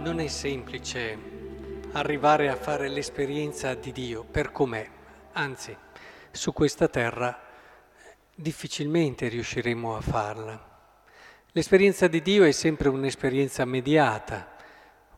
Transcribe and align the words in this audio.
non 0.00 0.18
è 0.18 0.28
semplice 0.28 1.18
arrivare 1.92 2.48
a 2.48 2.56
fare 2.56 2.88
l'esperienza 2.88 3.74
di 3.74 3.92
Dio 3.92 4.24
per 4.24 4.50
com'è, 4.50 4.88
anzi, 5.32 5.76
su 6.30 6.54
questa 6.54 6.88
terra 6.88 7.38
difficilmente 8.34 9.28
riusciremo 9.28 9.94
a 9.94 10.00
farla. 10.00 10.68
L'esperienza 11.52 12.08
di 12.08 12.22
Dio 12.22 12.44
è 12.44 12.50
sempre 12.50 12.88
un'esperienza 12.88 13.66
mediata, 13.66 14.56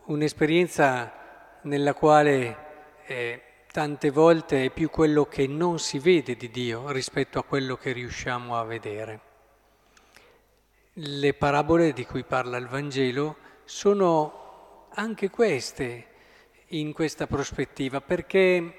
un'esperienza 0.06 1.60
nella 1.62 1.94
quale 1.94 2.57
eh, 3.07 3.43
tante 3.71 4.10
volte 4.10 4.64
è 4.64 4.71
più 4.71 4.90
quello 4.90 5.26
che 5.26 5.46
non 5.46 5.79
si 5.79 6.00
vede 6.00 6.35
di 6.35 6.50
Dio 6.50 6.90
rispetto 6.90 7.38
a 7.38 7.44
quello 7.44 7.76
che 7.76 7.93
riusciamo 7.93 8.58
a 8.58 8.64
vedere. 8.64 9.21
Le 10.94 11.35
parabole 11.35 11.93
di 11.93 12.04
cui 12.04 12.24
parla 12.24 12.57
il 12.57 12.66
Vangelo 12.66 13.36
sono 13.64 14.41
anche 14.94 15.30
queste 15.30 16.06
in 16.68 16.92
questa 16.92 17.26
prospettiva, 17.26 18.00
perché 18.00 18.74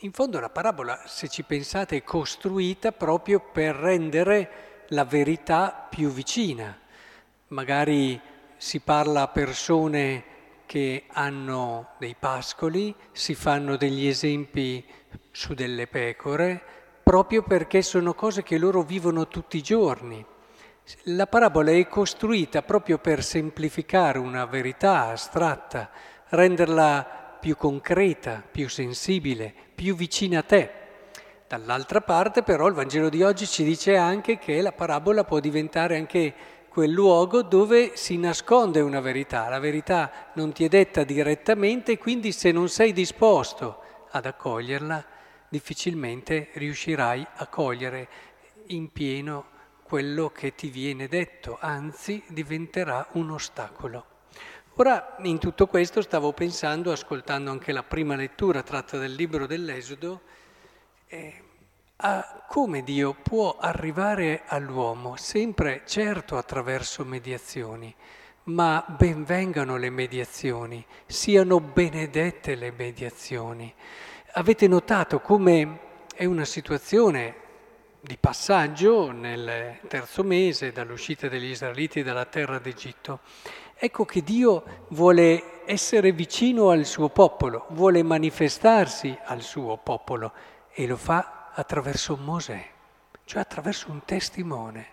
in 0.00 0.12
fondo 0.12 0.40
la 0.40 0.50
parabola, 0.50 1.02
se 1.06 1.28
ci 1.28 1.42
pensate, 1.42 1.96
è 1.96 2.04
costruita 2.04 2.92
proprio 2.92 3.40
per 3.40 3.74
rendere 3.74 4.84
la 4.88 5.04
verità 5.04 5.86
più 5.90 6.10
vicina. 6.10 6.78
Magari 7.48 8.20
si 8.56 8.80
parla 8.80 9.22
a 9.22 9.28
persone 9.28 10.24
che 10.66 11.04
hanno 11.08 11.94
dei 11.98 12.14
pascoli, 12.18 12.94
si 13.12 13.34
fanno 13.34 13.76
degli 13.76 14.06
esempi 14.06 14.84
su 15.30 15.54
delle 15.54 15.86
pecore, 15.86 16.62
proprio 17.02 17.42
perché 17.42 17.82
sono 17.82 18.14
cose 18.14 18.42
che 18.42 18.56
loro 18.56 18.82
vivono 18.82 19.26
tutti 19.26 19.56
i 19.56 19.62
giorni. 19.62 20.24
La 21.04 21.26
parabola 21.26 21.70
è 21.70 21.86
costruita 21.86 22.62
proprio 22.62 22.98
per 22.98 23.22
semplificare 23.22 24.18
una 24.18 24.44
verità 24.44 25.08
astratta, 25.08 25.90
renderla 26.28 27.36
più 27.40 27.56
concreta, 27.56 28.42
più 28.48 28.68
sensibile, 28.68 29.52
più 29.74 29.94
vicina 29.94 30.40
a 30.40 30.42
te. 30.42 30.70
Dall'altra 31.46 32.00
parte 32.00 32.42
però 32.42 32.66
il 32.66 32.74
Vangelo 32.74 33.08
di 33.08 33.22
oggi 33.22 33.46
ci 33.46 33.64
dice 33.64 33.96
anche 33.96 34.38
che 34.38 34.60
la 34.60 34.72
parabola 34.72 35.24
può 35.24 35.40
diventare 35.40 35.96
anche 35.96 36.34
quel 36.68 36.90
luogo 36.90 37.42
dove 37.42 37.96
si 37.96 38.16
nasconde 38.18 38.80
una 38.80 39.00
verità. 39.00 39.48
La 39.48 39.58
verità 39.58 40.30
non 40.34 40.52
ti 40.52 40.64
è 40.64 40.68
detta 40.68 41.02
direttamente 41.02 41.98
quindi 41.98 42.32
se 42.32 42.52
non 42.52 42.68
sei 42.68 42.92
disposto 42.92 43.82
ad 44.10 44.26
accoglierla, 44.26 45.04
difficilmente 45.48 46.50
riuscirai 46.54 47.26
a 47.36 47.46
cogliere 47.48 48.08
in 48.66 48.92
pieno 48.92 49.58
quello 49.90 50.30
che 50.30 50.54
ti 50.54 50.68
viene 50.68 51.08
detto, 51.08 51.58
anzi 51.60 52.22
diventerà 52.28 53.08
un 53.14 53.32
ostacolo. 53.32 54.04
Ora, 54.74 55.16
in 55.22 55.40
tutto 55.40 55.66
questo 55.66 56.00
stavo 56.00 56.32
pensando, 56.32 56.92
ascoltando 56.92 57.50
anche 57.50 57.72
la 57.72 57.82
prima 57.82 58.14
lettura 58.14 58.62
tratta 58.62 58.98
dal 58.98 59.10
libro 59.10 59.48
dell'Esodo, 59.48 60.20
eh, 61.08 61.42
a 61.96 62.44
come 62.46 62.84
Dio 62.84 63.14
può 63.20 63.56
arrivare 63.58 64.42
all'uomo, 64.46 65.16
sempre 65.16 65.82
certo 65.86 66.36
attraverso 66.36 67.04
mediazioni, 67.04 67.92
ma 68.44 68.84
benvengano 68.96 69.76
le 69.76 69.90
mediazioni, 69.90 70.86
siano 71.06 71.58
benedette 71.58 72.54
le 72.54 72.70
mediazioni. 72.70 73.74
Avete 74.34 74.68
notato 74.68 75.18
come 75.18 75.78
è 76.14 76.26
una 76.26 76.44
situazione 76.44 77.48
di 78.02 78.16
passaggio 78.18 79.10
nel 79.10 79.78
terzo 79.86 80.22
mese 80.22 80.72
dall'uscita 80.72 81.28
degli 81.28 81.50
Israeliti 81.50 82.02
dalla 82.02 82.24
terra 82.24 82.58
d'Egitto. 82.58 83.20
Ecco 83.76 84.04
che 84.04 84.22
Dio 84.22 84.86
vuole 84.88 85.62
essere 85.66 86.12
vicino 86.12 86.70
al 86.70 86.84
suo 86.84 87.10
popolo, 87.10 87.66
vuole 87.70 88.02
manifestarsi 88.02 89.16
al 89.24 89.42
suo 89.42 89.76
popolo 89.76 90.32
e 90.72 90.86
lo 90.86 90.96
fa 90.96 91.50
attraverso 91.52 92.16
Mosè, 92.16 92.66
cioè 93.24 93.42
attraverso 93.42 93.90
un 93.90 94.04
testimone, 94.04 94.86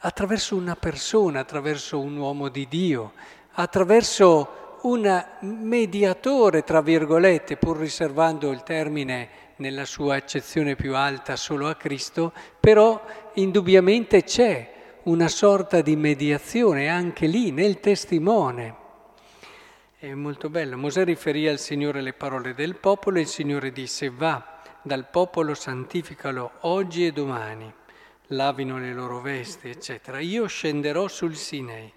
attraverso 0.00 0.56
una 0.56 0.76
persona, 0.76 1.40
attraverso 1.40 1.98
un 2.00 2.16
uomo 2.16 2.48
di 2.48 2.66
Dio, 2.68 3.12
attraverso 3.52 4.78
un 4.82 5.26
mediatore, 5.40 6.64
tra 6.64 6.80
virgolette, 6.80 7.56
pur 7.56 7.78
riservando 7.78 8.50
il 8.50 8.62
termine 8.62 9.48
nella 9.60 9.84
sua 9.84 10.16
accezione 10.16 10.74
più 10.74 10.96
alta 10.96 11.36
solo 11.36 11.68
a 11.68 11.76
Cristo, 11.76 12.32
però 12.58 13.02
indubbiamente 13.34 14.24
c'è 14.24 14.98
una 15.04 15.28
sorta 15.28 15.80
di 15.80 15.96
mediazione 15.96 16.88
anche 16.88 17.26
lì 17.26 17.50
nel 17.52 17.80
testimone. 17.80 18.76
È 19.98 20.12
molto 20.14 20.48
bello. 20.48 20.76
Mosè 20.76 21.04
riferì 21.04 21.46
al 21.46 21.58
Signore 21.58 22.00
le 22.00 22.14
parole 22.14 22.54
del 22.54 22.74
popolo 22.74 23.18
e 23.18 23.22
il 23.22 23.26
Signore 23.26 23.70
disse 23.70 24.10
va 24.10 24.62
dal 24.82 25.08
popolo 25.10 25.54
santificalo 25.54 26.52
oggi 26.60 27.04
e 27.04 27.12
domani, 27.12 27.70
lavino 28.28 28.78
le 28.78 28.94
loro 28.94 29.20
vesti, 29.20 29.68
eccetera. 29.68 30.20
Io 30.20 30.46
scenderò 30.46 31.06
sul 31.06 31.36
Sinei, 31.36 31.92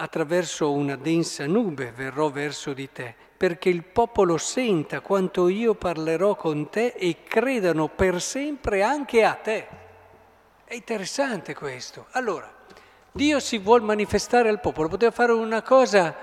attraverso 0.00 0.72
una 0.72 0.96
densa 0.96 1.46
nube 1.46 1.92
verrò 1.92 2.30
verso 2.30 2.72
di 2.72 2.90
te, 2.90 3.14
perché 3.36 3.68
il 3.68 3.84
popolo 3.84 4.38
senta 4.38 5.00
quanto 5.00 5.48
io 5.48 5.74
parlerò 5.74 6.34
con 6.36 6.70
te 6.70 6.94
e 6.96 7.22
credano 7.22 7.88
per 7.88 8.20
sempre 8.20 8.82
anche 8.82 9.24
a 9.24 9.34
te. 9.34 9.66
È 10.64 10.74
interessante 10.74 11.54
questo. 11.54 12.06
Allora, 12.12 12.50
Dio 13.12 13.40
si 13.40 13.58
vuole 13.58 13.84
manifestare 13.84 14.48
al 14.48 14.60
popolo, 14.60 14.88
poteva 14.88 15.10
fare 15.10 15.32
una 15.32 15.62
cosa 15.62 16.16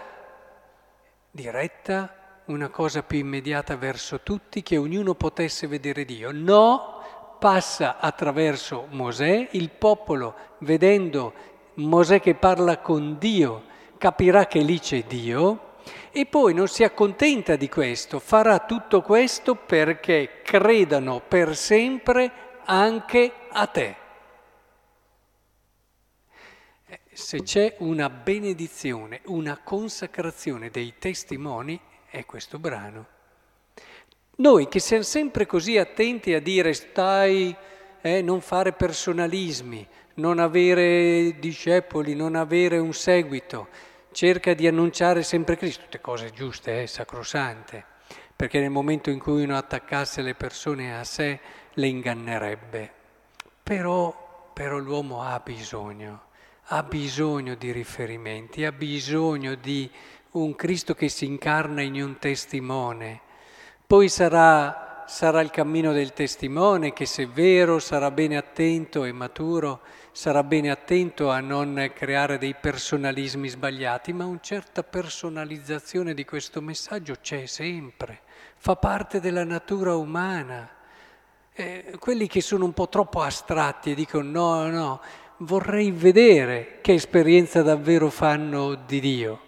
diretta, 1.29 2.41
una 2.45 2.69
cosa 2.69 3.03
più 3.03 3.19
immediata 3.19 3.75
verso 3.75 4.21
tutti, 4.21 4.63
che 4.63 4.77
ognuno 4.77 5.13
potesse 5.13 5.67
vedere 5.67 6.03
Dio. 6.05 6.31
No, 6.31 7.35
passa 7.39 7.99
attraverso 7.99 8.87
Mosè, 8.89 9.49
il 9.51 9.69
popolo 9.69 10.35
vedendo 10.59 11.33
Mosè 11.75 12.19
che 12.19 12.33
parla 12.33 12.79
con 12.79 13.17
Dio, 13.19 13.66
capirà 13.97 14.45
che 14.45 14.59
lì 14.59 14.79
c'è 14.79 15.03
Dio 15.03 15.75
e 16.11 16.25
poi 16.25 16.53
non 16.53 16.67
si 16.67 16.83
accontenta 16.83 17.55
di 17.55 17.69
questo, 17.69 18.19
farà 18.19 18.59
tutto 18.59 19.01
questo 19.01 19.55
perché 19.55 20.41
credano 20.43 21.21
per 21.21 21.55
sempre 21.55 22.31
anche 22.65 23.31
a 23.49 23.67
te. 23.67 23.95
Eh, 26.87 26.99
se 27.11 27.43
c'è 27.43 27.75
una 27.79 28.09
benedizione, 28.09 29.21
una 29.25 29.59
consacrazione 29.63 30.69
dei 30.69 30.95
testimoni, 30.97 31.79
è 32.09 32.25
questo 32.25 32.59
brano. 32.59 33.15
Noi 34.37 34.67
che 34.67 34.79
siamo 34.79 35.03
sempre 35.03 35.45
così 35.45 35.77
attenti 35.77 36.33
a 36.33 36.39
dire 36.39 36.73
stai, 36.73 37.55
eh, 38.01 38.21
non 38.21 38.41
fare 38.41 38.71
personalismi, 38.71 39.87
non 40.17 40.39
avere 40.39 41.35
discepoli, 41.39 42.15
non 42.15 42.35
avere 42.35 42.77
un 42.77 42.93
seguito, 42.93 43.67
cerca 44.11 44.53
di 44.53 44.67
annunciare 44.67 45.21
sempre 45.23 45.57
Cristo, 45.57 45.83
tutte 45.83 46.01
cose 46.01 46.31
giuste, 46.31 46.81
eh, 46.81 46.87
sacrosante, 46.87 47.83
perché 48.35 48.59
nel 48.59 48.69
momento 48.69 49.09
in 49.09 49.19
cui 49.19 49.43
uno 49.43 49.57
attaccasse 49.57 50.21
le 50.21 50.33
persone 50.33 50.97
a 50.97 51.03
sé 51.03 51.39
le 51.73 51.87
ingannerebbe. 51.87 52.91
Però, 53.61 54.51
però 54.53 54.77
l'uomo 54.77 55.21
ha 55.21 55.39
bisogno, 55.39 56.21
ha 56.65 56.81
bisogno 56.81 57.55
di 57.55 57.71
riferimenti, 57.71 58.65
ha 58.65 58.71
bisogno 58.71 59.55
di 59.55 59.89
un 60.31 60.55
Cristo 60.55 60.95
che 60.95 61.09
si 61.09 61.25
incarna 61.25 61.81
in 61.81 62.01
un 62.01 62.17
testimone. 62.17 63.21
Poi 63.85 64.09
sarà, 64.09 65.03
sarà 65.07 65.41
il 65.41 65.51
cammino 65.51 65.93
del 65.93 66.13
testimone 66.13 66.91
che 66.91 67.05
se 67.05 67.27
vero 67.27 67.79
sarà 67.79 68.09
bene 68.11 68.35
attento 68.35 69.03
e 69.03 69.11
maturo, 69.11 69.81
sarà 70.17 70.41
bene 70.41 70.71
attento 70.71 71.29
a 71.29 71.41
non 71.41 71.91
creare 71.93 72.39
dei 72.39 72.55
personalismi 72.59 73.49
sbagliati, 73.49 74.13
ma 74.13 74.25
una 74.25 74.39
certa 74.41 74.81
personalizzazione 74.81 76.15
di 76.15 76.25
questo 76.25 76.59
messaggio 76.59 77.17
c'è 77.21 77.45
sempre, 77.45 78.21
fa 78.55 78.75
parte 78.77 79.19
della 79.19 79.43
natura 79.43 79.95
umana. 79.95 80.67
Eh, 81.53 81.97
quelli 81.99 82.25
che 82.25 82.41
sono 82.41 82.65
un 82.65 82.73
po' 82.73 82.89
troppo 82.89 83.21
astratti 83.21 83.91
e 83.91 83.93
dicono 83.93 84.27
no, 84.27 84.67
no, 84.71 85.01
vorrei 85.37 85.91
vedere 85.91 86.79
che 86.81 86.95
esperienza 86.95 87.61
davvero 87.61 88.09
fanno 88.09 88.73
di 88.73 88.99
Dio. 88.99 89.46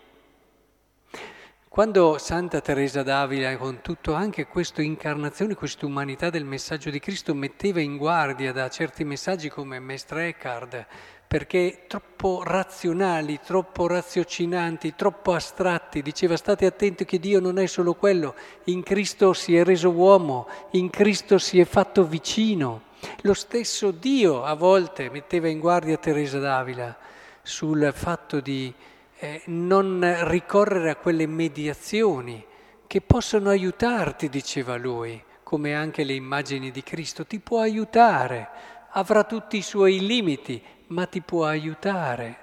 Quando 1.80 2.18
Santa 2.18 2.60
Teresa 2.60 3.04
d'Avila, 3.04 3.56
con 3.56 3.80
tutto 3.80 4.14
anche 4.14 4.48
questa 4.48 4.81
incarnazione, 4.81 5.56
questa 5.56 5.86
umanità 5.86 6.30
del 6.30 6.44
messaggio 6.44 6.90
di 6.90 7.00
Cristo, 7.00 7.34
metteva 7.34 7.80
in 7.80 7.96
guardia 7.96 8.52
da 8.52 8.68
certi 8.68 9.06
messaggi 9.06 9.48
come 9.48 9.80
Mestre 9.80 10.28
Eckhart, 10.28 10.86
perché 11.26 11.86
troppo 11.88 12.44
razionali, 12.44 13.40
troppo 13.42 13.88
raziocinanti, 13.88 14.94
troppo 14.94 15.31
astratti, 15.31 16.02
diceva 16.02 16.36
state 16.36 16.66
attenti 16.66 17.06
che 17.06 17.18
Dio 17.18 17.40
non 17.40 17.58
è 17.58 17.66
solo 17.66 17.94
quello, 17.94 18.36
in 18.66 18.84
Cristo 18.84 19.32
si 19.32 19.56
è 19.56 19.64
reso 19.64 19.90
uomo, 19.92 20.50
in 20.72 20.90
Cristo 20.90 21.38
si 21.38 21.62
è 21.62 21.64
fatto 21.64 22.04
vicino. 22.04 22.82
Lo 23.22 23.34
stesso 23.34 23.92
Dio 23.92 24.44
a 24.44 24.54
volte 24.54 25.10
metteva 25.10 25.48
in 25.48 25.60
guardia 25.60 25.96
Teresa 25.96 26.40
d'Avila 26.40 26.98
sul 27.42 27.90
fatto 27.96 28.42
di 28.42 28.74
eh, 29.21 29.42
non 29.48 30.27
ricorrere 30.30 30.92
a 30.92 30.95
quelle 30.95 31.27
mediazioni 31.27 32.45
che 32.88 33.01
possono 33.01 33.50
aiutarti, 33.50 34.30
diceva 34.30 34.77
lui, 34.77 35.21
come 35.44 35.75
anche 35.75 36.04
le 36.04 36.13
immagini 36.13 36.71
di 36.71 36.81
Cristo, 36.83 37.25
ti 37.25 37.39
può 37.39 37.60
aiutare, 37.60 38.50
avrà 38.92 39.25
tutti 39.25 39.57
i 39.57 39.62
suoi 39.62 40.06
limiti, 40.06 40.63
ma 40.88 41.06
ti 41.06 41.21
può 41.21 41.45
aiutare. 41.45 42.38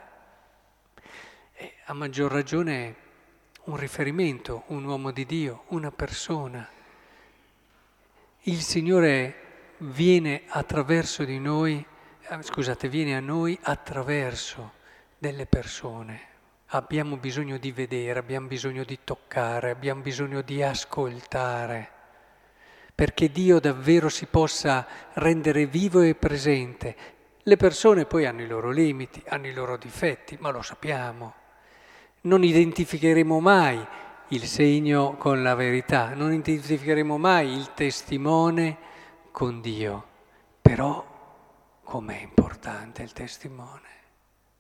E 1.55 1.73
a 1.87 1.95
maggior 1.95 2.31
ragione 2.31 2.95
un 3.65 3.77
riferimento, 3.77 4.65
un 4.67 4.85
uomo 4.85 5.11
di 5.11 5.25
Dio, 5.25 5.65
una 5.69 5.91
persona. 5.91 6.69
Il 8.43 8.61
Signore 8.61 9.75
viene 9.79 10.43
attraverso 10.47 11.25
di 11.25 11.41
noi, 11.41 11.85
eh, 12.29 12.43
scusate, 12.43 12.89
viene 12.89 13.17
a 13.17 13.21
noi 13.21 13.59
attraverso 13.63 14.73
delle 15.19 15.47
persone. 15.47 16.35
Abbiamo 16.71 17.17
bisogno 17.17 17.59
di 17.59 17.71
vedere, 17.71 18.19
abbiamo 18.19 18.49
bisogno 18.49 18.83
di 18.83 18.99
toccare, 19.05 19.71
abbiamo 19.71 20.03
bisogno 20.03 20.43
di 20.43 20.65
ascoltare, 20.65 21.91
perché 22.93 23.31
Dio 23.31 23.61
davvero 23.61 24.09
si 24.09 24.27
possa 24.27 24.85
rendere 25.13 25.67
vivo 25.67 26.01
e 26.01 26.17
presente. 26.17 26.97
Le 27.41 27.57
persone 27.57 28.05
poi 28.05 28.27
hanno 28.27 28.43
i 28.43 28.49
loro 28.49 28.71
limiti, 28.71 29.23
hanno 29.29 29.47
i 29.47 29.53
loro 29.53 29.77
difetti, 29.77 30.37
ma 30.41 30.51
lo 30.51 30.61
sappiamo. 30.61 31.35
Non 32.23 32.43
identificheremo 32.43 33.39
mai 33.39 33.87
il 34.31 34.43
segno 34.43 35.17
con 35.17 35.45
la 35.45 35.55
verità, 35.55 36.15
non 36.15 36.33
identificheremo 36.33 37.17
mai 37.17 37.53
il 37.53 37.75
testimone 37.75 38.77
con 39.31 39.61
Dio. 39.61 40.05
Però 40.61 41.15
com'è 41.85 42.19
importante 42.23 43.03
il 43.03 43.13
testimone, 43.13 43.89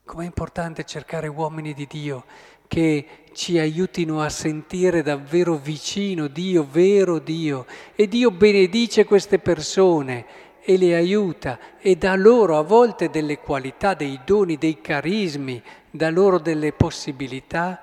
com'è 0.06 0.24
importante 0.24 0.84
cercare 0.84 1.26
uomini 1.26 1.74
di 1.74 1.86
Dio 1.86 2.24
che 2.68 3.24
ci 3.32 3.58
aiutino 3.58 4.22
a 4.22 4.28
sentire 4.28 5.02
davvero 5.02 5.56
vicino 5.56 6.28
Dio, 6.28 6.66
vero 6.68 7.18
Dio. 7.18 7.66
E 7.94 8.08
Dio 8.08 8.30
benedice 8.30 9.04
queste 9.04 9.38
persone 9.38 10.24
e 10.62 10.78
le 10.78 10.94
aiuta 10.94 11.58
e 11.78 11.96
dà 11.96 12.14
loro 12.14 12.56
a 12.56 12.62
volte 12.62 13.10
delle 13.10 13.38
qualità, 13.38 13.94
dei 13.94 14.20
doni, 14.24 14.56
dei 14.56 14.80
carismi, 14.80 15.62
dà 15.90 16.08
loro 16.08 16.38
delle 16.38 16.72
possibilità 16.72 17.80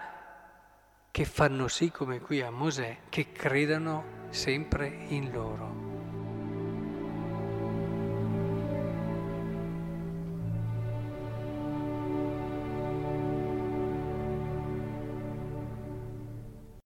che 1.11 1.25
fanno 1.25 1.67
sì, 1.67 1.91
come 1.91 2.19
qui 2.19 2.41
a 2.41 2.49
Mosè, 2.49 2.97
che 3.09 3.31
credano 3.31 4.03
sempre 4.29 5.05
in 5.09 5.31
loro. 5.31 5.82